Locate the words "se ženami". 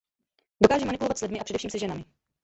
1.69-2.05